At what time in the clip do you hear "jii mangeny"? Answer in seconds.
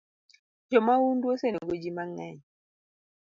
1.81-2.39